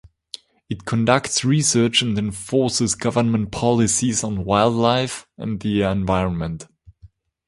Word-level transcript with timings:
It 0.67 0.83
conducts 0.83 1.45
research 1.45 2.01
and 2.01 2.17
enforces 2.17 2.95
government 2.95 3.51
policies 3.51 4.23
on 4.23 4.45
wildlife 4.45 5.27
and 5.37 5.59
the 5.59 5.83
environment. 5.83 6.65